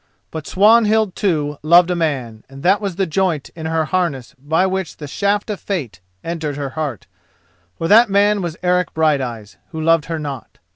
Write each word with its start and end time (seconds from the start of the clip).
But 0.31 0.47
Swanhild, 0.47 1.15
too, 1.15 1.59
loved 1.61 1.91
a 1.91 1.95
man, 1.95 2.43
and 2.49 2.63
that 2.63 2.81
was 2.81 2.95
the 2.95 3.05
joint 3.05 3.49
in 3.55 3.67
her 3.67 3.85
harness 3.85 4.33
by 4.41 4.65
which 4.65 4.97
the 4.97 5.05
shaft 5.07 5.51
of 5.51 5.59
Fate 5.59 5.99
entered 6.23 6.57
her 6.57 6.71
heart, 6.71 7.05
for 7.77 7.87
that 7.87 8.09
man 8.09 8.41
was 8.41 8.57
Eric 8.63 8.95
Brighteyes, 8.95 9.57
who 9.69 9.79
loved 9.79 10.05
her 10.05 10.17
not. 10.17 10.57